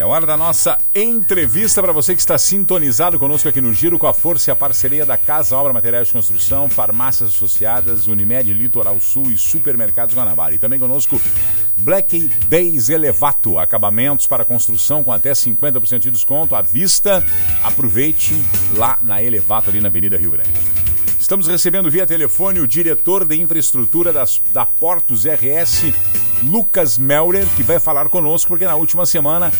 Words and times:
É 0.00 0.04
hora 0.04 0.24
da 0.24 0.34
nossa 0.34 0.78
entrevista 0.94 1.82
para 1.82 1.92
você 1.92 2.14
que 2.14 2.22
está 2.22 2.38
sintonizado 2.38 3.18
conosco 3.18 3.46
aqui 3.50 3.60
no 3.60 3.70
Giro 3.70 3.98
com 3.98 4.06
a 4.06 4.14
força 4.14 4.48
e 4.48 4.50
a 4.50 4.56
parceria 4.56 5.04
da 5.04 5.18
Casa 5.18 5.54
Obra 5.54 5.74
Materiais 5.74 6.06
de 6.06 6.14
Construção, 6.14 6.70
Farmácias 6.70 7.28
Associadas, 7.28 8.06
Unimed 8.06 8.50
Litoral 8.50 8.98
Sul 8.98 9.30
e 9.30 9.36
Supermercados 9.36 10.14
Guanabara. 10.14 10.54
E 10.54 10.58
também 10.58 10.80
conosco 10.80 11.20
Black 11.76 12.18
Days 12.48 12.88
Elevato, 12.88 13.58
acabamentos 13.58 14.26
para 14.26 14.42
construção 14.42 15.04
com 15.04 15.12
até 15.12 15.32
50% 15.32 15.98
de 15.98 16.10
desconto 16.10 16.54
à 16.54 16.62
vista. 16.62 17.22
Aproveite 17.62 18.34
lá 18.78 18.98
na 19.02 19.22
Elevato, 19.22 19.68
ali 19.68 19.82
na 19.82 19.88
Avenida 19.88 20.16
Rio 20.16 20.30
Grande. 20.30 20.48
Estamos 21.20 21.46
recebendo 21.46 21.90
via 21.90 22.06
telefone 22.06 22.58
o 22.58 22.66
diretor 22.66 23.26
de 23.26 23.36
infraestrutura 23.36 24.14
das, 24.14 24.40
da 24.50 24.64
Portos 24.64 25.26
RS, 25.26 25.92
Lucas 26.42 26.96
Melrer, 26.96 27.46
que 27.54 27.62
vai 27.62 27.78
falar 27.78 28.08
conosco, 28.08 28.48
porque 28.48 28.64
na 28.64 28.76
última 28.76 29.04
semana 29.04 29.52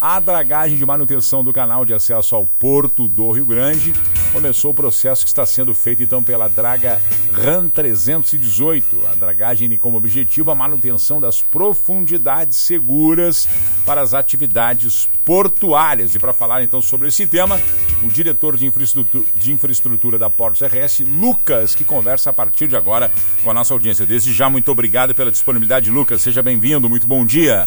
a 0.00 0.20
dragagem 0.20 0.76
de 0.76 0.86
manutenção 0.86 1.42
do 1.42 1.52
canal 1.52 1.84
de 1.84 1.92
acesso 1.92 2.36
ao 2.36 2.44
Porto 2.44 3.08
do 3.08 3.30
Rio 3.32 3.46
Grande. 3.46 3.92
Começou 4.32 4.70
o 4.70 4.74
processo 4.74 5.24
que 5.24 5.28
está 5.28 5.44
sendo 5.44 5.74
feito 5.74 6.02
então 6.02 6.22
pela 6.22 6.48
Draga 6.48 7.00
RAN 7.32 7.68
318. 7.68 9.06
A 9.10 9.14
dragagem 9.14 9.68
tem 9.68 9.78
como 9.78 9.96
objetivo 9.96 10.50
a 10.50 10.54
manutenção 10.54 11.20
das 11.20 11.42
profundidades 11.42 12.58
seguras 12.58 13.48
para 13.84 14.00
as 14.00 14.14
atividades 14.14 15.08
portuárias. 15.24 16.14
E 16.14 16.18
para 16.18 16.32
falar 16.32 16.62
então 16.62 16.80
sobre 16.80 17.08
esse 17.08 17.26
tema, 17.26 17.58
o 18.02 18.08
diretor 18.08 18.56
de 18.56 18.66
infraestrutura, 18.66 19.24
de 19.34 19.52
infraestrutura 19.52 20.18
da 20.18 20.30
Portos 20.30 20.60
RS, 20.60 21.00
Lucas, 21.00 21.74
que 21.74 21.84
conversa 21.84 22.30
a 22.30 22.32
partir 22.32 22.68
de 22.68 22.76
agora 22.76 23.10
com 23.42 23.50
a 23.50 23.54
nossa 23.54 23.74
audiência. 23.74 24.06
Desde 24.06 24.32
já, 24.32 24.48
muito 24.48 24.70
obrigado 24.70 25.14
pela 25.14 25.30
disponibilidade, 25.30 25.90
Lucas. 25.90 26.22
Seja 26.22 26.42
bem-vindo, 26.42 26.88
muito 26.88 27.06
bom 27.06 27.24
dia. 27.24 27.66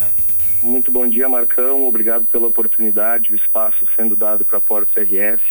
Muito 0.61 0.91
bom 0.91 1.07
dia, 1.07 1.27
Marcão. 1.27 1.87
Obrigado 1.87 2.25
pela 2.27 2.47
oportunidade, 2.47 3.31
o 3.31 3.35
espaço 3.35 3.85
sendo 3.95 4.15
dado 4.15 4.45
para 4.45 4.59
a 4.59 4.61
Porto 4.61 4.93
CRS 4.93 5.41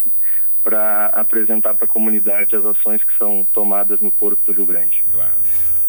para 0.62 1.06
apresentar 1.06 1.74
para 1.74 1.86
a 1.86 1.88
comunidade 1.88 2.54
as 2.54 2.64
ações 2.64 3.02
que 3.02 3.16
são 3.18 3.46
tomadas 3.52 4.00
no 4.00 4.10
Porto 4.10 4.38
do 4.44 4.52
Rio 4.52 4.66
Grande. 4.66 5.02
Claro. 5.10 5.40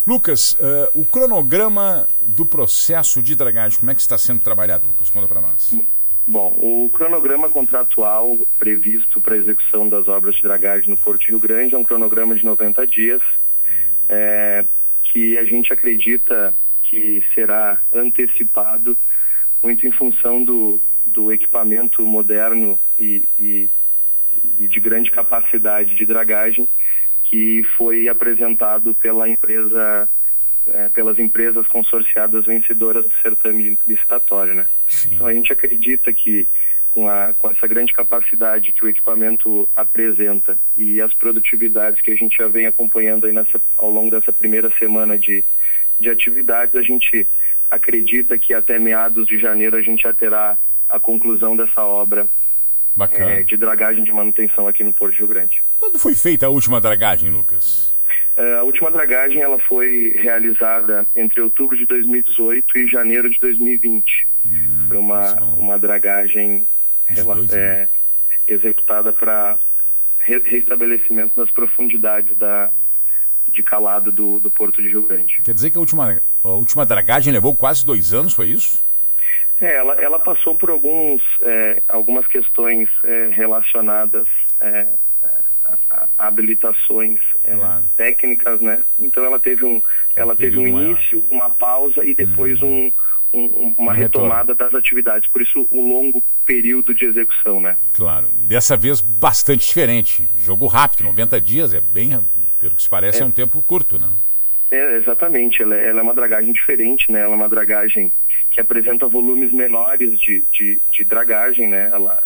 Lucas, 0.07 0.53
uh, 0.53 0.89
o 0.93 1.05
cronograma 1.05 2.07
do 2.21 2.45
processo 2.45 3.21
de 3.21 3.35
dragagem, 3.35 3.79
como 3.79 3.91
é 3.91 3.95
que 3.95 4.01
está 4.01 4.17
sendo 4.17 4.41
trabalhado, 4.41 4.87
Lucas? 4.87 5.09
Conta 5.09 5.27
para 5.27 5.41
nós. 5.41 5.75
Bom, 6.25 6.49
o 6.57 6.89
cronograma 6.93 7.49
contratual 7.49 8.37
previsto 8.57 9.19
para 9.19 9.35
a 9.35 9.37
execução 9.37 9.87
das 9.87 10.07
obras 10.07 10.35
de 10.35 10.41
dragagem 10.41 10.89
no 10.89 10.97
Porto 10.97 11.25
Rio 11.25 11.39
Grande 11.39 11.75
é 11.75 11.77
um 11.77 11.83
cronograma 11.83 12.35
de 12.35 12.43
90 12.45 12.87
dias, 12.87 13.21
é, 14.09 14.65
que 15.03 15.37
a 15.37 15.43
gente 15.43 15.71
acredita 15.73 16.53
que 16.91 17.23
será 17.33 17.79
antecipado 17.93 18.97
muito 19.63 19.87
em 19.87 19.91
função 19.91 20.43
do, 20.43 20.77
do 21.05 21.31
equipamento 21.31 22.05
moderno 22.05 22.77
e, 22.99 23.23
e, 23.39 23.69
e 24.59 24.67
de 24.67 24.79
grande 24.81 25.09
capacidade 25.09 25.95
de 25.95 26.05
dragagem 26.05 26.67
que 27.23 27.63
foi 27.77 28.09
apresentado 28.09 28.93
pela 28.93 29.29
empresa 29.29 30.09
é, 30.67 30.89
pelas 30.89 31.17
empresas 31.17 31.65
consorciadas 31.67 32.45
vencedoras 32.45 33.05
do 33.05 33.13
certame 33.21 33.79
licitatório, 33.87 34.53
né? 34.53 34.67
Então 35.07 35.25
a 35.25 35.33
gente 35.33 35.51
acredita 35.51 36.13
que 36.13 36.45
com, 36.89 37.07
a, 37.07 37.33
com 37.39 37.49
essa 37.49 37.65
grande 37.67 37.93
capacidade 37.93 38.73
que 38.73 38.83
o 38.83 38.87
equipamento 38.87 39.67
apresenta 39.75 40.57
e 40.77 41.01
as 41.01 41.13
produtividades 41.13 42.01
que 42.01 42.11
a 42.11 42.15
gente 42.15 42.37
já 42.37 42.47
vem 42.47 42.67
acompanhando 42.67 43.25
aí 43.25 43.33
nessa, 43.33 43.61
ao 43.77 43.89
longo 43.89 44.11
dessa 44.11 44.31
primeira 44.31 44.69
semana 44.77 45.17
de, 45.17 45.43
de 46.01 46.09
atividades, 46.09 46.75
a 46.75 46.81
gente 46.81 47.27
acredita 47.69 48.37
que 48.37 48.53
até 48.53 48.77
meados 48.77 49.27
de 49.27 49.39
janeiro 49.39 49.77
a 49.77 49.81
gente 49.81 50.03
já 50.03 50.13
terá 50.13 50.57
a 50.89 50.99
conclusão 50.99 51.55
dessa 51.55 51.83
obra 51.85 52.27
é, 53.11 53.43
de 53.43 53.55
dragagem 53.55 54.03
de 54.03 54.11
manutenção 54.11 54.67
aqui 54.67 54.83
no 54.83 54.91
Porto 54.91 55.15
Rio 55.15 55.27
Grande. 55.27 55.63
Quando 55.79 55.97
foi 55.97 56.13
feita 56.13 56.45
a 56.45 56.49
última 56.49 56.81
dragagem, 56.81 57.29
Lucas? 57.29 57.89
É, 58.35 58.55
a 58.55 58.63
última 58.63 58.91
dragagem 58.91 59.41
ela 59.41 59.59
foi 59.59 60.13
realizada 60.17 61.05
entre 61.15 61.41
outubro 61.41 61.77
de 61.77 61.85
2018 61.85 62.77
e 62.77 62.87
janeiro 62.87 63.29
de 63.29 63.39
2020. 63.39 64.27
Hum, 64.45 64.85
foi 64.87 64.97
uma, 64.97 65.33
uma 65.55 65.79
dragagem 65.79 66.67
dois, 67.09 67.51
é, 67.53 67.55
né? 67.55 67.89
executada 68.47 69.13
para 69.13 69.57
re 70.19 70.39
restabelecimento 70.39 71.35
das 71.35 71.51
profundidades 71.51 72.37
da, 72.37 72.71
de 73.47 73.61
calado 73.61 74.11
do, 74.11 74.39
do 74.39 74.49
Porto 74.49 74.81
de 74.81 74.89
Rio 74.89 75.03
Grande. 75.03 75.41
Quer 75.43 75.53
dizer 75.53 75.69
que 75.69 75.77
a 75.77 75.79
última, 75.79 76.21
a 76.43 76.47
última 76.49 76.85
dragagem 76.85 77.33
levou 77.33 77.55
quase 77.55 77.85
dois 77.85 78.13
anos, 78.13 78.33
foi 78.33 78.47
isso? 78.47 78.83
É, 79.59 79.75
ela, 79.75 79.93
ela 79.95 80.19
passou 80.19 80.55
por 80.55 80.71
alguns, 80.71 81.21
é, 81.41 81.83
algumas 81.87 82.25
questões 82.25 82.89
é, 83.03 83.29
relacionadas 83.31 84.27
é, 84.59 84.87
a, 85.63 86.07
a, 86.17 86.27
habilitações 86.27 87.19
é, 87.43 87.55
claro. 87.55 87.83
técnicas, 87.95 88.59
né? 88.59 88.81
Então 88.97 89.23
ela 89.23 89.39
teve 89.39 89.63
um, 89.63 89.81
ela 90.15 90.33
um 90.33 90.35
teve 90.35 90.57
um 90.57 90.67
início, 90.67 91.23
uma 91.29 91.49
pausa 91.49 92.03
e 92.03 92.15
depois 92.15 92.59
hum. 92.61 92.91
um, 93.31 93.39
um, 93.39 93.73
uma 93.77 93.91
um 93.91 93.95
retomada 93.95 94.55
das 94.55 94.73
atividades. 94.73 95.29
Por 95.29 95.43
isso 95.43 95.67
o 95.69 95.81
longo 95.81 96.23
período 96.43 96.93
de 96.93 97.05
execução, 97.05 97.61
né? 97.61 97.77
Claro. 97.93 98.29
Dessa 98.33 98.75
vez 98.75 98.99
bastante 98.99 99.67
diferente. 99.67 100.27
Jogo 100.37 100.65
rápido, 100.65 101.03
90 101.03 101.39
dias 101.39 101.71
é 101.71 101.81
bem 101.81 102.19
pelo 102.61 102.75
que 102.75 102.83
se 102.83 102.89
parece, 102.89 103.19
é, 103.19 103.23
é 103.23 103.25
um 103.25 103.31
tempo 103.31 103.61
curto, 103.63 103.97
não? 103.97 104.13
É, 104.69 104.97
exatamente. 104.97 105.63
Ela, 105.63 105.75
é, 105.75 105.89
ela, 105.89 105.99
é 105.99 106.03
uma 106.03 106.13
dragagem 106.13 106.53
diferente, 106.53 107.11
né? 107.11 107.21
Ela 107.21 107.33
é 107.33 107.35
uma 107.35 107.49
dragagem 107.49 108.11
que 108.51 108.61
apresenta 108.61 109.07
volumes 109.07 109.51
menores 109.51 110.19
de, 110.19 110.45
de, 110.51 110.79
de 110.91 111.03
dragagem, 111.03 111.67
né? 111.67 111.89
Ela, 111.91 112.23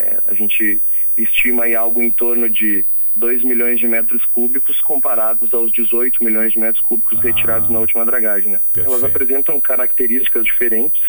é, 0.00 0.18
a 0.26 0.34
gente 0.34 0.82
estima 1.16 1.64
aí 1.64 1.74
algo 1.74 2.02
em 2.02 2.10
torno 2.10 2.50
de 2.50 2.84
2 3.14 3.44
milhões 3.44 3.78
de 3.78 3.86
metros 3.86 4.24
cúbicos 4.26 4.80
comparados 4.80 5.54
aos 5.54 5.72
18 5.72 6.22
milhões 6.22 6.52
de 6.52 6.58
metros 6.58 6.84
cúbicos 6.84 7.18
ah, 7.18 7.22
retirados 7.22 7.70
na 7.70 7.78
última 7.78 8.04
dragagem, 8.04 8.52
né? 8.52 8.60
Elas 8.76 9.04
apresentam 9.04 9.58
características 9.60 10.44
diferentes. 10.44 11.00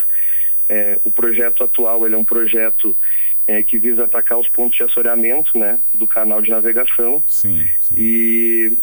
É, 0.70 1.00
o 1.04 1.12
projeto 1.12 1.64
atual 1.64 2.06
ele 2.06 2.16
é 2.16 2.18
um 2.18 2.26
projeto 2.26 2.96
é, 3.48 3.64
que 3.64 3.78
visa 3.78 4.04
atacar 4.04 4.38
os 4.38 4.50
pontos 4.50 4.76
de 4.76 4.84
assoreamento 4.84 5.58
né, 5.58 5.80
do 5.94 6.06
canal 6.06 6.42
de 6.42 6.52
navegação. 6.52 7.24
Sim, 7.26 7.66
sim. 7.80 7.96
E, 7.98 8.78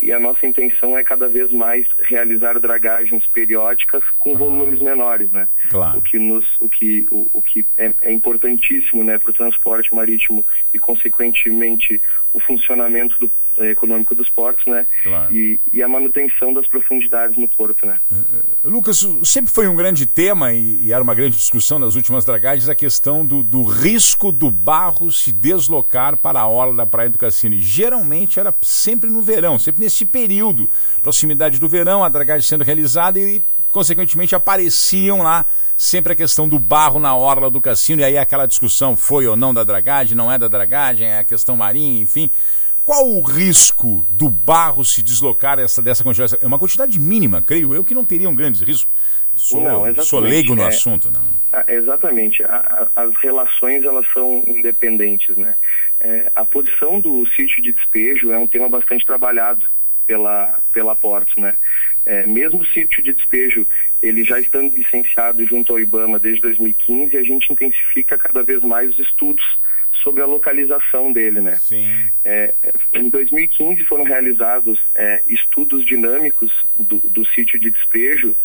e 0.00 0.12
a 0.12 0.20
nossa 0.20 0.46
intenção 0.46 0.96
é 0.96 1.02
cada 1.02 1.28
vez 1.28 1.50
mais 1.50 1.86
realizar 1.98 2.58
dragagens 2.60 3.26
periódicas 3.26 4.02
com 4.18 4.34
ah. 4.34 4.38
volumes 4.38 4.78
menores, 4.78 5.30
né? 5.32 5.48
Claro. 5.70 5.98
O 5.98 6.02
que 6.02 6.18
nos, 6.18 6.46
o 6.60 6.68
que, 6.68 7.06
o, 7.10 7.26
o 7.32 7.42
que 7.42 7.64
é, 7.78 7.92
é 8.02 8.12
importantíssimo, 8.12 9.02
né, 9.02 9.18
para 9.18 9.30
o 9.30 9.34
transporte 9.34 9.94
marítimo 9.94 10.44
e 10.74 10.78
consequentemente 10.78 12.00
o 12.34 12.40
funcionamento 12.40 13.18
do 13.18 13.30
econômico 13.70 14.14
dos 14.14 14.28
portos, 14.28 14.64
né? 14.66 14.86
Claro. 15.02 15.34
E, 15.34 15.60
e, 15.72 15.82
a 15.82 15.88
manutenção 15.88 16.52
das 16.52 16.66
profundidades 16.66 17.36
no 17.36 17.48
porto, 17.48 17.86
né? 17.86 17.98
Uh, 18.10 18.68
Lucas, 18.70 19.06
sempre 19.24 19.52
foi 19.52 19.68
um 19.68 19.76
grande 19.76 20.06
tema 20.06 20.52
e, 20.52 20.86
e, 20.86 20.92
era 20.92 21.02
uma 21.02 21.14
grande 21.14 21.36
discussão 21.36 21.78
nas 21.78 21.94
últimas 21.94 22.24
dragagens 22.24 22.68
a 22.68 22.74
questão 22.74 23.24
do, 23.24 23.42
do, 23.42 23.62
risco 23.62 24.32
do 24.32 24.50
barro 24.50 25.10
se 25.12 25.32
deslocar 25.32 26.16
para 26.16 26.40
a 26.40 26.46
orla 26.46 26.76
da 26.76 26.86
Praia 26.86 27.10
do 27.10 27.18
Cassino. 27.18 27.54
E 27.54 27.62
geralmente 27.62 28.38
era 28.38 28.54
sempre 28.62 29.10
no 29.10 29.22
verão, 29.22 29.58
sempre 29.58 29.82
nesse 29.82 30.04
período, 30.04 30.68
proximidade 31.02 31.58
do 31.58 31.68
verão, 31.68 32.04
a 32.04 32.08
dragagem 32.08 32.46
sendo 32.46 32.64
realizada 32.64 33.18
e 33.18 33.42
consequentemente 33.72 34.34
apareciam 34.34 35.22
lá 35.22 35.44
sempre 35.76 36.12
a 36.12 36.16
questão 36.16 36.48
do 36.48 36.58
barro 36.58 37.00
na 37.00 37.16
orla 37.16 37.50
do 37.50 37.60
cassino, 37.60 38.02
e 38.02 38.04
aí 38.04 38.16
aquela 38.16 38.46
discussão 38.46 38.96
foi 38.96 39.26
ou 39.26 39.36
não 39.36 39.52
da 39.52 39.64
dragagem, 39.64 40.16
não 40.16 40.30
é 40.30 40.38
da 40.38 40.46
dragagem, 40.46 41.08
é 41.08 41.18
a 41.18 41.24
questão 41.24 41.56
marinha, 41.56 42.00
enfim. 42.00 42.30
Qual 42.84 43.08
o 43.08 43.22
risco 43.22 44.04
do 44.10 44.28
barro 44.28 44.84
se 44.84 45.02
deslocar 45.02 45.58
essa, 45.58 45.80
dessa 45.80 46.02
quantidade? 46.02 46.36
É 46.40 46.46
uma 46.46 46.58
quantidade 46.58 46.98
mínima, 46.98 47.40
creio 47.40 47.74
eu, 47.74 47.84
que 47.84 47.94
não 47.94 48.04
teria 48.04 48.28
um 48.28 48.34
grande 48.34 48.64
risco. 48.64 48.90
Sou, 49.36 49.62
não, 49.62 50.02
sou 50.02 50.20
leigo 50.20 50.54
no 50.54 50.62
é, 50.62 50.68
assunto, 50.68 51.10
não. 51.10 51.22
Exatamente. 51.66 52.42
A, 52.44 52.90
a, 52.94 53.02
as 53.02 53.14
relações 53.20 53.82
elas 53.82 54.06
são 54.12 54.44
independentes, 54.46 55.34
né? 55.36 55.54
É, 56.00 56.30
a 56.34 56.44
posição 56.44 57.00
do 57.00 57.26
sítio 57.28 57.62
de 57.62 57.72
despejo 57.72 58.30
é 58.30 58.38
um 58.38 58.46
tema 58.46 58.68
bastante 58.68 59.06
trabalhado 59.06 59.66
pela 60.06 60.58
pela 60.72 60.94
Portos, 60.94 61.34
né? 61.36 61.56
É, 62.04 62.26
mesmo 62.26 62.60
o 62.60 62.66
sítio 62.66 63.02
de 63.02 63.12
despejo, 63.12 63.64
ele 64.02 64.24
já 64.24 64.38
estando 64.40 64.74
licenciado 64.74 65.46
junto 65.46 65.72
ao 65.72 65.80
IBAMA 65.80 66.18
desde 66.18 66.42
2015, 66.42 67.16
a 67.16 67.22
gente 67.22 67.52
intensifica 67.52 68.18
cada 68.18 68.42
vez 68.42 68.60
mais 68.60 68.90
os 68.90 68.98
estudos 68.98 69.44
sobre 70.02 70.22
a 70.22 70.26
localização 70.26 71.12
dele, 71.12 71.40
né? 71.40 71.56
Sim. 71.56 72.10
É, 72.24 72.54
em 72.92 73.08
2015 73.08 73.84
foram 73.84 74.04
realizados 74.04 74.80
é, 74.94 75.22
estudos 75.26 75.84
dinâmicos 75.84 76.52
do, 76.76 77.00
do 77.08 77.24
sítio 77.26 77.58
de 77.58 77.70
despejo 77.70 78.36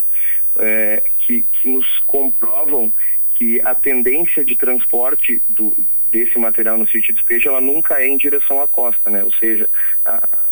é, 0.58 1.02
que, 1.20 1.42
que 1.42 1.68
nos 1.68 1.98
comprovam 2.06 2.92
que 3.34 3.60
a 3.62 3.74
tendência 3.74 4.44
de 4.44 4.56
transporte 4.56 5.42
do, 5.48 5.76
desse 6.10 6.38
material 6.38 6.76
no 6.76 6.86
sítio 6.86 7.14
de 7.14 7.20
despejo 7.20 7.48
ela 7.48 7.60
nunca 7.60 8.00
é 8.00 8.06
em 8.06 8.16
direção 8.16 8.62
à 8.62 8.68
costa, 8.68 9.10
né? 9.10 9.22
Ou 9.22 9.32
seja, 9.32 9.68
a, 10.04 10.46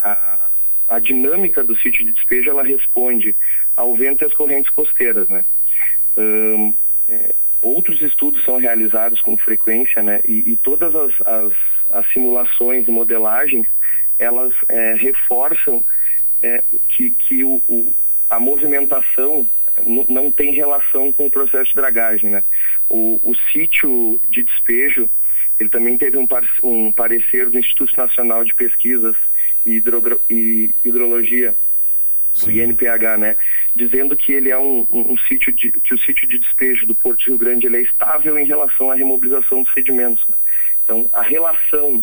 a, 0.00 0.50
a 0.88 0.98
dinâmica 0.98 1.62
do 1.62 1.76
sítio 1.76 2.04
de 2.04 2.12
despejo 2.12 2.50
ela 2.50 2.64
responde 2.64 3.34
ao 3.76 3.94
vento 3.94 4.24
e 4.24 4.26
às 4.26 4.34
correntes 4.34 4.70
costeiras, 4.70 5.28
né? 5.28 5.44
Hum, 6.16 6.74
é, 7.08 7.34
outros 7.62 8.00
estudos 8.00 8.44
são 8.44 8.58
realizados 8.58 9.20
com 9.20 9.36
frequência, 9.36 10.02
né? 10.02 10.20
E, 10.26 10.52
e 10.52 10.56
todas 10.56 10.94
as, 10.94 11.12
as, 11.26 11.52
as, 11.92 12.12
simulações 12.12 12.86
e 12.88 12.90
modelagens 12.90 13.66
elas 14.18 14.52
é, 14.68 14.94
reforçam 14.94 15.84
é, 16.42 16.62
que, 16.88 17.10
que 17.10 17.44
o, 17.44 17.62
o, 17.68 17.94
a 18.28 18.38
movimentação 18.38 19.48
não 19.86 20.30
tem 20.30 20.52
relação 20.52 21.12
com 21.12 21.26
o 21.26 21.30
processo 21.30 21.70
de 21.70 21.76
dragagem, 21.76 22.30
né? 22.30 22.44
O, 22.88 23.20
o 23.22 23.34
sítio 23.52 24.20
de 24.28 24.42
despejo, 24.42 25.08
ele 25.58 25.68
também 25.68 25.96
teve 25.96 26.16
um, 26.16 26.26
par, 26.26 26.44
um 26.62 26.92
parecer 26.92 27.48
do 27.48 27.58
Instituto 27.58 27.96
Nacional 27.96 28.44
de 28.44 28.54
Pesquisas 28.54 29.16
e, 29.64 29.76
Hidro, 29.76 30.20
e 30.28 30.74
Hidrologia. 30.84 31.56
O 32.46 32.50
INPH, 32.50 33.16
né? 33.18 33.36
Dizendo 33.74 34.16
que 34.16 34.32
ele 34.32 34.50
é 34.50 34.58
um, 34.58 34.86
um, 34.90 35.12
um, 35.12 35.18
sítio 35.18 35.52
de, 35.52 35.70
que 35.72 35.94
o 35.94 35.98
sítio 35.98 36.28
de 36.28 36.38
despejo 36.38 36.86
do 36.86 36.94
Porto 36.94 37.20
de 37.20 37.26
Rio 37.26 37.38
Grande 37.38 37.66
ele 37.66 37.78
é 37.78 37.82
estável 37.82 38.38
em 38.38 38.46
relação 38.46 38.90
à 38.90 38.94
remobilização 38.94 39.62
dos 39.62 39.72
sedimentos. 39.72 40.24
Né? 40.28 40.36
Então, 40.84 41.08
a 41.12 41.22
relação 41.22 42.02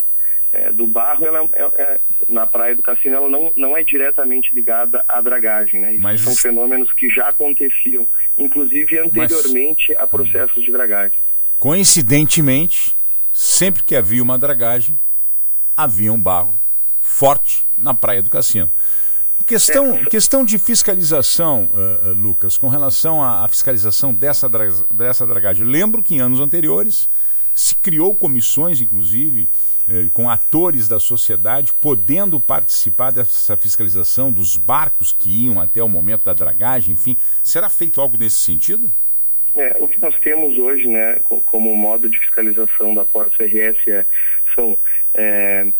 é, 0.53 0.71
do 0.71 0.87
barro 0.87 1.25
ela, 1.25 1.49
é, 1.53 1.63
é, 1.63 1.99
na 2.29 2.45
praia 2.45 2.75
do 2.75 2.81
Cassino 2.81 3.15
ela 3.15 3.29
não, 3.29 3.51
não 3.55 3.77
é 3.77 3.83
diretamente 3.83 4.53
ligada 4.53 5.03
à 5.07 5.21
dragagem. 5.21 5.81
Né? 5.81 5.97
Mas... 5.99 6.21
São 6.21 6.35
fenômenos 6.35 6.91
que 6.93 7.09
já 7.09 7.29
aconteciam, 7.29 8.07
inclusive 8.37 8.99
anteriormente 8.99 9.93
Mas... 9.93 9.99
a 9.99 10.07
processos 10.07 10.63
de 10.63 10.71
dragagem. 10.71 11.17
Coincidentemente, 11.59 12.95
sempre 13.33 13.83
que 13.83 13.95
havia 13.95 14.21
uma 14.21 14.37
dragagem, 14.37 14.97
havia 15.75 16.13
um 16.13 16.21
barro 16.21 16.57
forte 16.99 17.65
na 17.77 17.93
praia 17.93 18.21
do 18.21 18.29
Cassino. 18.29 18.71
Questão, 19.47 19.95
é. 19.95 20.05
questão 20.05 20.43
de 20.43 20.59
fiscalização, 20.59 21.71
uh, 21.71 22.09
uh, 22.09 22.13
Lucas, 22.13 22.57
com 22.57 22.67
relação 22.67 23.23
à, 23.23 23.45
à 23.45 23.47
fiscalização 23.47 24.13
dessa, 24.13 24.49
dessa 24.93 25.25
dragagem. 25.25 25.65
Lembro 25.65 26.03
que 26.03 26.15
em 26.15 26.19
anos 26.19 26.41
anteriores 26.41 27.07
se 27.55 27.73
criou 27.75 28.13
comissões, 28.13 28.81
inclusive, 28.81 29.47
eh, 29.89 30.07
com 30.13 30.29
atores 30.29 30.87
da 30.87 30.99
sociedade 30.99 31.73
podendo 31.79 32.39
participar 32.39 33.09
dessa 33.09 33.55
fiscalização 33.55 34.31
dos 34.31 34.57
barcos 34.57 35.13
que 35.13 35.45
iam 35.45 35.61
até 35.61 35.81
o 35.81 35.87
momento 35.87 36.25
da 36.25 36.33
dragagem, 36.33 36.93
enfim. 36.93 37.15
Será 37.41 37.69
feito 37.69 38.01
algo 38.01 38.17
nesse 38.17 38.35
sentido? 38.35 38.91
É, 39.55 39.77
o 39.79 39.87
que 39.87 39.99
nós 39.99 40.13
temos 40.19 40.57
hoje, 40.57 40.87
né, 40.87 41.19
como 41.45 41.73
modo 41.75 42.09
de 42.09 42.19
fiscalização 42.19 42.93
da 42.93 43.05
Porta 43.05 43.43
RS 43.43 43.87
é, 43.87 44.05
são 44.53 44.77
é, 45.15 45.71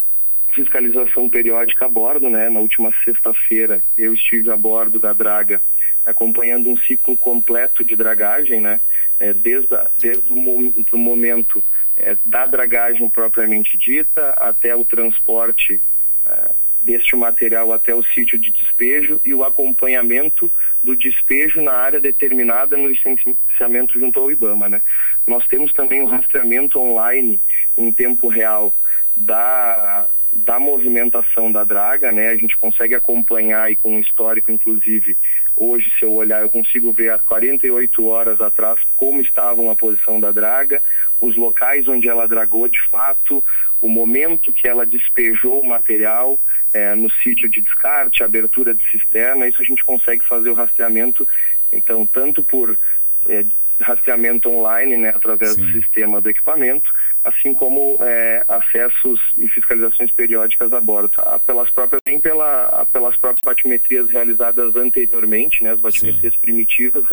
fiscalização 0.57 1.30
periódica 1.30 1.86
a 1.86 1.89
bordo, 1.89 2.30
né? 2.30 2.50
Na 2.50 2.59
última 2.59 2.92
sexta-feira 3.06 3.83
eu 3.95 4.13
estive 4.13 4.50
a 4.50 4.57
bordo 4.57 5.00
da 5.00 5.13
draga 5.13 5.62
acompanhando 6.06 6.69
um 6.69 6.77
ciclo 6.77 7.15
completo 7.18 7.83
de 7.83 7.95
dragagem, 7.95 8.59
né? 8.59 8.80
É, 9.19 9.33
desde, 9.33 9.74
a, 9.74 9.89
desde 10.00 10.31
o 10.31 10.98
momento 10.98 11.63
é, 11.95 12.15
da 12.25 12.45
dragagem 12.45 13.09
propriamente 13.09 13.77
dita 13.77 14.30
até 14.31 14.75
o 14.75 14.86
transporte 14.86 15.81
é, 16.25 16.51
deste 16.81 17.15
material 17.15 17.74
até 17.74 17.94
o 17.94 18.04
sítio 18.04 18.39
de 18.39 18.51
despejo 18.51 19.19
e 19.25 19.33
o 19.33 19.44
acompanhamento 19.44 20.50
do 20.81 20.95
despejo 20.95 21.62
na 21.62 21.74
área 21.74 22.00
determinada 22.00 22.77
no 22.77 22.88
licenciamento 22.88 24.00
junto 24.00 24.19
ao 24.19 24.31
IBAMA. 24.31 24.69
Né? 24.69 24.81
Nós 25.25 25.45
temos 25.48 25.74
também 25.74 26.01
o 26.01 26.06
rastreamento 26.06 26.80
online 26.80 27.42
em 27.75 27.92
tempo 27.92 28.27
real 28.27 28.74
da, 29.15 30.07
da 30.45 30.59
movimentação 30.59 31.51
da 31.51 31.63
draga, 31.63 32.11
né? 32.11 32.29
A 32.29 32.35
gente 32.35 32.57
consegue 32.57 32.93
acompanhar 32.93 33.71
e 33.71 33.75
com 33.75 33.95
um 33.95 33.99
histórico, 33.99 34.51
inclusive, 34.51 35.17
hoje, 35.55 35.91
se 35.97 36.05
eu 36.05 36.13
olhar, 36.13 36.41
eu 36.41 36.49
consigo 36.49 36.91
ver 36.91 37.11
há 37.11 37.19
48 37.19 38.05
horas 38.05 38.39
atrás 38.39 38.79
como 38.95 39.21
estava 39.21 39.71
a 39.71 39.75
posição 39.75 40.19
da 40.19 40.31
draga, 40.31 40.83
os 41.19 41.35
locais 41.35 41.87
onde 41.87 42.07
ela 42.07 42.27
dragou 42.27 42.67
de 42.67 42.81
fato, 42.89 43.43
o 43.81 43.87
momento 43.87 44.53
que 44.53 44.67
ela 44.67 44.85
despejou 44.85 45.61
o 45.61 45.67
material 45.67 46.39
é, 46.73 46.93
no 46.93 47.09
sítio 47.09 47.49
de 47.49 47.61
descarte, 47.61 48.23
abertura 48.23 48.75
de 48.75 48.83
cisterna, 48.91 49.47
isso 49.47 49.61
a 49.61 49.65
gente 49.65 49.83
consegue 49.83 50.25
fazer 50.25 50.49
o 50.49 50.53
rastreamento, 50.53 51.27
então, 51.71 52.05
tanto 52.05 52.43
por 52.43 52.77
é, 53.27 53.43
rastreamento 53.79 54.50
online, 54.50 54.97
né, 54.97 55.09
através 55.09 55.53
Sim. 55.53 55.65
do 55.65 55.71
sistema 55.71 56.19
do 56.21 56.29
equipamento, 56.29 56.91
assim 57.24 57.53
como 57.53 57.97
é, 58.01 58.44
acessos 58.47 59.19
e 59.38 59.47
fiscalizações 59.50 60.12
periódicas 60.12 60.71
a 60.71 60.79
bordo, 60.79 61.09
tá? 61.09 61.39
pelas 61.45 61.69
próprias, 61.69 62.01
bem 62.03 62.19
pela, 62.19 62.88
pelas 62.91 63.18
próprias 63.18 63.41
batimetrias 63.44 64.09
realizadas 64.09 64.75
anteriormente, 64.75 65.63
né, 65.63 65.71
as 65.71 65.79
batimetrias 65.79 66.33
Sim. 66.33 66.39
primitivas 66.39 67.03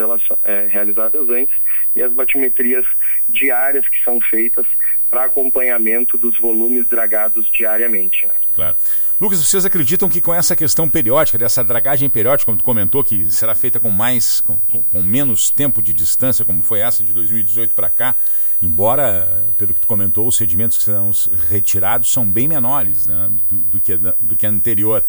é, 0.44 0.66
realizadas 0.68 1.28
antes 1.28 1.54
e 1.94 2.02
as 2.02 2.12
batimetrias 2.12 2.86
diárias 3.28 3.86
que 3.88 4.02
são 4.04 4.20
feitas 4.20 4.66
para 5.14 5.26
acompanhamento 5.26 6.18
dos 6.18 6.36
volumes 6.40 6.88
dragados 6.88 7.48
diariamente. 7.48 8.26
Né? 8.26 8.34
Claro. 8.52 8.76
Lucas, 9.20 9.38
vocês 9.38 9.64
acreditam 9.64 10.08
que 10.08 10.20
com 10.20 10.34
essa 10.34 10.56
questão 10.56 10.88
periódica, 10.88 11.38
dessa 11.38 11.62
dragagem 11.62 12.10
periódica, 12.10 12.46
como 12.46 12.58
tu 12.58 12.64
comentou, 12.64 13.04
que 13.04 13.30
será 13.30 13.54
feita 13.54 13.78
com 13.78 13.90
mais, 13.90 14.40
com, 14.40 14.56
com, 14.90 15.02
menos 15.04 15.52
tempo 15.52 15.80
de 15.80 15.94
distância, 15.94 16.44
como 16.44 16.64
foi 16.64 16.80
essa 16.80 17.04
de 17.04 17.12
2018 17.12 17.76
para 17.76 17.88
cá, 17.88 18.16
embora, 18.60 19.46
pelo 19.56 19.72
que 19.72 19.80
tu 19.80 19.86
comentou, 19.86 20.26
os 20.26 20.36
sedimentos 20.36 20.78
que 20.78 20.82
serão 20.82 21.12
retirados 21.48 22.10
são 22.10 22.28
bem 22.28 22.48
menores 22.48 23.06
né, 23.06 23.30
do, 23.48 23.56
do, 23.58 23.80
que, 23.80 23.96
do 23.96 24.34
que 24.34 24.48
anterior. 24.48 25.04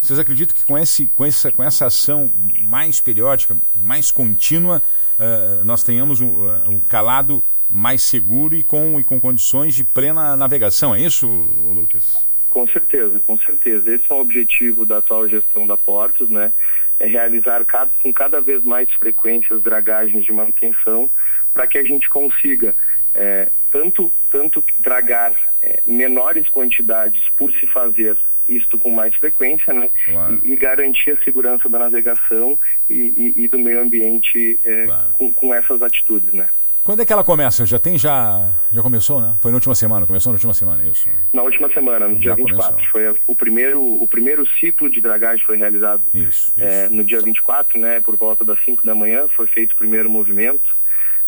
Vocês 0.00 0.18
acreditam 0.18 0.56
que 0.56 0.64
com, 0.64 0.78
esse, 0.78 1.04
com, 1.08 1.26
essa, 1.26 1.52
com 1.52 1.62
essa 1.62 1.84
ação 1.84 2.32
mais 2.60 2.98
periódica, 2.98 3.54
mais 3.74 4.10
contínua, 4.10 4.80
uh, 5.18 5.62
nós 5.66 5.82
tenhamos 5.82 6.22
um, 6.22 6.48
um 6.66 6.80
calado 6.80 7.44
mais 7.70 8.02
seguro 8.02 8.56
e 8.56 8.64
com, 8.64 8.98
e 8.98 9.04
com 9.04 9.20
condições 9.20 9.74
de 9.74 9.84
plena 9.84 10.36
navegação, 10.36 10.94
é 10.94 11.00
isso, 11.00 11.26
Lucas? 11.26 12.26
Com 12.48 12.66
certeza, 12.66 13.20
com 13.24 13.38
certeza. 13.38 13.94
Esse 13.94 14.04
é 14.10 14.14
o 14.14 14.18
objetivo 14.18 14.84
da 14.84 14.98
atual 14.98 15.28
gestão 15.28 15.66
da 15.66 15.76
Portos, 15.76 16.28
né? 16.28 16.52
É 16.98 17.06
realizar 17.06 17.64
cada, 17.64 17.90
com 18.02 18.12
cada 18.12 18.40
vez 18.40 18.62
mais 18.64 18.92
frequências 18.94 19.62
dragagens 19.62 20.24
de 20.24 20.32
manutenção 20.32 21.08
para 21.52 21.66
que 21.66 21.78
a 21.78 21.84
gente 21.84 22.08
consiga 22.08 22.74
é, 23.14 23.50
tanto, 23.70 24.12
tanto 24.30 24.64
dragar 24.80 25.32
é, 25.62 25.80
menores 25.86 26.48
quantidades 26.48 27.22
por 27.36 27.52
se 27.52 27.66
fazer 27.68 28.18
isto 28.48 28.76
com 28.78 28.90
mais 28.90 29.14
frequência, 29.14 29.72
né? 29.72 29.88
Claro. 30.04 30.40
E, 30.42 30.52
e, 30.52 30.56
garantir 30.56 31.12
a 31.12 31.22
segurança 31.22 31.68
da 31.68 31.78
navegação 31.78 32.58
e, 32.88 32.94
e, 32.94 33.44
e 33.44 33.48
do 33.48 33.58
meio 33.60 33.80
ambiente 33.80 34.58
é, 34.64 34.86
claro. 34.86 35.12
com, 35.12 35.32
com 35.32 35.54
essas 35.54 35.80
atitudes, 35.80 36.32
né? 36.34 36.48
Quando 36.90 37.02
é 37.02 37.06
que 37.06 37.12
ela 37.12 37.22
começa? 37.22 37.64
Já 37.64 37.78
tem, 37.78 37.96
já, 37.96 38.52
já 38.72 38.82
começou, 38.82 39.20
né? 39.20 39.36
Foi 39.40 39.52
na 39.52 39.58
última 39.58 39.76
semana, 39.76 40.04
começou 40.08 40.32
na 40.32 40.34
última 40.34 40.52
semana, 40.52 40.84
isso? 40.84 41.08
Na 41.32 41.42
última 41.42 41.72
semana, 41.72 42.08
no 42.08 42.16
dia 42.16 42.30
já 42.30 42.34
24. 42.34 42.72
Começou. 42.72 42.90
Foi 42.90 43.20
o 43.28 43.34
primeiro, 43.36 43.80
o 43.80 44.08
primeiro 44.08 44.44
ciclo 44.58 44.90
de 44.90 45.00
dragagem 45.00 45.46
foi 45.46 45.56
realizado 45.56 46.02
isso, 46.12 46.26
isso. 46.26 46.54
É, 46.56 46.88
no 46.88 47.04
dia 47.04 47.20
24, 47.20 47.78
né? 47.78 48.00
Por 48.00 48.16
volta 48.16 48.44
das 48.44 48.58
5 48.64 48.84
da 48.84 48.92
manhã, 48.92 49.28
foi 49.28 49.46
feito 49.46 49.74
o 49.74 49.76
primeiro 49.76 50.10
movimento. 50.10 50.74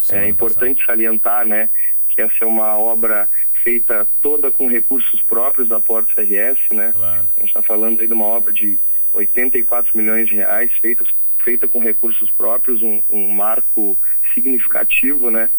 Semana 0.00 0.26
é 0.26 0.30
importante 0.30 0.78
passada. 0.78 0.98
salientar, 0.98 1.46
né? 1.46 1.70
Que 2.08 2.22
essa 2.22 2.34
é 2.40 2.44
uma 2.44 2.76
obra 2.76 3.28
feita 3.62 4.04
toda 4.20 4.50
com 4.50 4.66
recursos 4.66 5.22
próprios 5.22 5.68
da 5.68 5.78
Porto 5.78 6.12
RS, 6.20 6.58
né? 6.72 6.90
Claro. 6.92 7.28
A 7.36 7.40
gente 7.40 7.50
está 7.50 7.62
falando 7.62 8.00
aí 8.00 8.08
de 8.08 8.12
uma 8.12 8.26
obra 8.26 8.52
de 8.52 8.80
84 9.12 9.96
milhões 9.96 10.26
de 10.26 10.34
reais, 10.34 10.72
feita, 10.80 11.04
feita 11.44 11.68
com 11.68 11.78
recursos 11.78 12.30
próprios, 12.30 12.82
um, 12.82 13.02
um 13.10 13.28
marco 13.28 13.96
significativo, 14.34 15.30
né, 15.30 15.50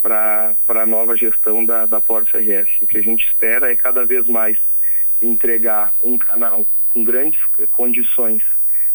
para 0.00 0.56
a 0.68 0.86
nova 0.86 1.16
gestão 1.16 1.64
da, 1.64 1.86
da 1.86 2.00
Porto 2.00 2.36
RS. 2.36 2.68
O 2.82 2.86
que 2.86 2.98
a 2.98 3.02
gente 3.02 3.26
espera 3.26 3.70
é 3.70 3.76
cada 3.76 4.04
vez 4.04 4.26
mais 4.28 4.58
entregar 5.20 5.92
um 6.02 6.16
canal 6.16 6.66
com 6.92 7.04
grandes 7.04 7.40
condições 7.72 8.42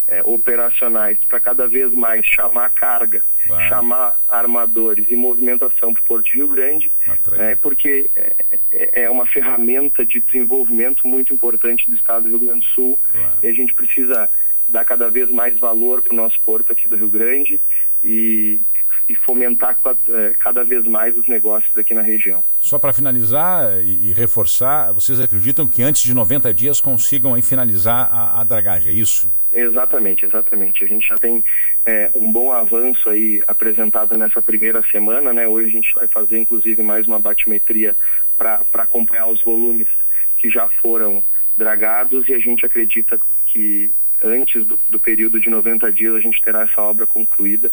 é, 0.08 0.22
operacionais 0.24 1.18
para 1.28 1.40
cada 1.40 1.68
vez 1.68 1.92
mais 1.94 2.26
chamar 2.26 2.70
carga, 2.72 3.24
chamar 3.68 4.20
armadores 4.28 5.06
e 5.10 5.16
movimentação 5.16 5.94
para 5.94 6.02
o 6.02 6.06
Porto 6.06 6.34
Rio 6.34 6.48
Grande, 6.48 6.92
é, 7.38 7.56
porque 7.56 8.10
é, 8.16 8.36
é, 8.72 9.04
é, 9.04 9.10
uma 9.10 9.26
ferramenta 9.26 10.06
de 10.06 10.20
desenvolvimento 10.20 11.08
muito 11.08 11.34
importante 11.34 11.90
do 11.90 11.96
estado 11.96 12.24
do 12.24 12.30
Rio 12.30 12.40
Grande 12.40 12.66
do 12.66 12.66
Sul 12.66 13.00
e 13.42 13.48
a 13.48 13.54
gente 13.54 13.74
precisa 13.74 14.30
dar 14.68 14.86
cada 14.86 15.10
vez 15.10 15.30
mais 15.30 15.60
valor 15.60 16.02
para 16.02 16.14
o 16.14 16.16
nosso 16.16 16.40
porto 16.42 16.72
aqui 16.72 16.88
do 16.88 16.96
Rio 16.96 17.10
Grande 17.10 17.60
e 18.04 18.60
e 19.08 19.16
fomentar 19.16 19.78
é, 20.08 20.34
cada 20.40 20.64
vez 20.64 20.86
mais 20.86 21.16
os 21.18 21.28
negócios 21.28 21.76
aqui 21.78 21.94
na 21.94 22.02
região. 22.02 22.44
Só 22.60 22.80
para 22.80 22.92
finalizar 22.92 23.80
e, 23.84 24.10
e, 24.10 24.14
reforçar, 24.14 24.92
vocês 24.92 25.20
acreditam 25.20 25.68
que 25.68 25.84
antes 25.84 26.02
de 26.02 26.14
90 26.14 26.54
dias 26.54 26.82
consigam 26.82 27.40
finalizar 27.42 28.08
a, 28.12 28.42
a 28.42 28.44
dragagem, 28.44 28.92
é 28.92 28.96
isso? 28.96 29.30
Exatamente, 29.54 30.26
exatamente. 30.26 30.84
A 30.84 30.88
gente 30.88 31.08
já 31.08 31.18
tem 31.18 31.44
é, 31.86 32.12
um 32.16 32.32
bom 32.32 32.52
avanço 32.52 33.10
aí 33.10 33.42
apresentado 33.48 34.18
nessa 34.18 34.42
primeira 34.42 34.84
semana, 34.92 35.32
né? 35.32 35.48
Hoje 35.48 35.68
a 35.68 35.72
gente 35.72 35.94
vai 35.94 36.08
fazer 36.08 36.40
inclusive 36.40 36.82
mais 36.82 37.08
uma 37.08 37.20
batimetria 37.20 37.96
para 38.38 38.62
acompanhar 38.74 39.28
os 39.28 39.42
volumes 39.42 39.88
que 40.38 40.50
já 40.50 40.68
foram 40.82 41.24
dragados 41.56 42.28
e 42.28 42.34
a 42.34 42.40
gente 42.40 42.66
acredita 42.66 43.18
que 43.46 43.94
antes 44.24 44.66
do, 44.66 44.80
do 44.90 45.00
período 45.00 45.40
de 45.40 45.50
90 45.50 45.92
dias 45.92 46.16
a 46.16 46.20
gente 46.20 46.42
terá 46.42 46.64
essa 46.64 46.82
obra 46.82 47.06
concluída 47.06 47.72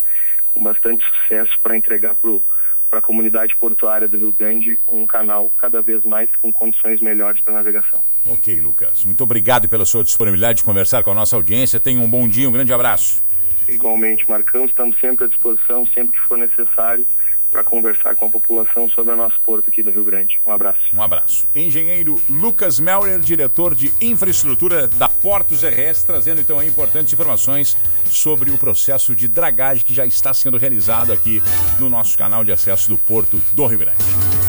com 0.53 0.61
bastante 0.61 1.03
sucesso 1.05 1.57
para 1.61 1.75
entregar 1.75 2.15
para 2.15 2.99
a 2.99 3.01
comunidade 3.01 3.55
portuária 3.55 4.07
do 4.07 4.17
Rio 4.17 4.35
Grande 4.37 4.79
um 4.87 5.07
canal 5.07 5.51
cada 5.57 5.81
vez 5.81 6.05
mais 6.05 6.29
com 6.41 6.51
condições 6.53 7.01
melhores 7.01 7.41
para 7.41 7.53
navegação. 7.53 8.03
Ok, 8.25 8.61
Lucas. 8.61 9.03
Muito 9.03 9.23
obrigado 9.23 9.67
pela 9.67 9.83
sua 9.83 10.03
disponibilidade 10.03 10.59
de 10.59 10.63
conversar 10.63 11.03
com 11.03 11.11
a 11.11 11.15
nossa 11.15 11.35
audiência. 11.35 11.79
Tenha 11.79 11.99
um 11.99 12.09
bom 12.09 12.27
dia, 12.27 12.47
um 12.47 12.51
grande 12.51 12.71
abraço. 12.71 13.23
Igualmente, 13.67 14.29
Marcão, 14.29 14.65
estamos 14.65 14.99
sempre 14.99 15.25
à 15.25 15.27
disposição, 15.27 15.85
sempre 15.87 16.11
que 16.11 16.27
for 16.27 16.37
necessário 16.37 17.05
para 17.53 17.63
conversar 17.63 18.15
com 18.15 18.25
a 18.25 18.29
população 18.29 18.89
sobre 18.89 19.13
o 19.13 19.15
nosso 19.15 19.39
porto 19.41 19.69
aqui 19.69 19.83
do 19.83 19.91
Rio 19.91 20.03
Grande. 20.03 20.39
Um 20.45 20.51
abraço. 20.51 20.81
Um 20.91 21.01
abraço. 21.03 21.47
Engenheiro 21.55 22.19
Lucas 22.27 22.79
Meller, 22.79 23.19
diretor 23.19 23.75
de 23.75 23.93
infraestrutura 24.01 24.87
da 24.87 25.07
Portos 25.23 25.63
RS, 25.63 26.03
trazendo 26.03 26.41
então 26.41 26.61
importantes 26.61 27.13
informações 27.13 27.77
sobre 28.05 28.51
o 28.51 28.57
processo 28.57 29.15
de 29.15 29.29
dragagem 29.29 29.85
que 29.85 29.93
já 29.93 30.05
está 30.05 30.33
sendo 30.33 30.57
realizado 30.57 31.13
aqui 31.13 31.41
no 31.79 31.89
nosso 31.89 32.17
canal 32.17 32.43
de 32.43 32.51
acesso 32.51 32.89
do 32.89 32.97
Porto 32.97 33.41
do 33.53 33.65
Rio 33.65 33.79
Grande. 33.79 34.42